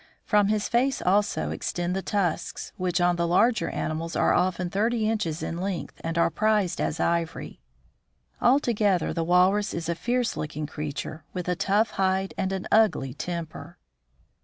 From 0.25 0.47
his 0.47 0.67
face 0.67 0.99
also 0.99 1.51
extend 1.51 1.95
the 1.95 2.01
tusks, 2.01 2.73
which 2.75 2.99
on 2.99 3.17
the 3.17 3.27
larger 3.27 3.69
animals 3.69 4.15
are 4.15 4.33
often 4.33 4.67
thirty 4.71 5.07
inches 5.07 5.43
in 5.43 5.59
length, 5.61 6.01
and 6.03 6.17
are 6.17 6.31
prized 6.31 6.81
as 6.81 6.99
ivory. 6.99 7.59
Altogether 8.41 9.13
the 9.13 9.23
walrus 9.23 9.75
is 9.75 9.87
a 9.89 9.93
fierce 9.93 10.35
looking 10.35 10.65
creature, 10.65 11.23
with 11.33 11.47
a 11.47 11.55
tough 11.55 11.91
hide 11.91 12.33
and 12.35 12.51
an 12.51 12.67
ugly 12.71 13.13
temper. 13.13 13.77